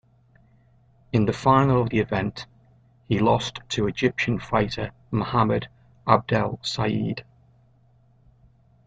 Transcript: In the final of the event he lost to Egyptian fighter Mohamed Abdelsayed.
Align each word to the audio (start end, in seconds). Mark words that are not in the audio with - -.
In 1.13 1.25
the 1.27 1.31
final 1.31 1.83
of 1.83 1.91
the 1.91 1.99
event 1.99 2.47
he 3.07 3.19
lost 3.19 3.59
to 3.69 3.85
Egyptian 3.85 4.39
fighter 4.39 4.93
Mohamed 5.11 5.67
Abdelsayed. 6.07 7.23